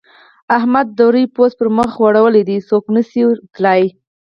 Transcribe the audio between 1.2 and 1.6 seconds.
پوست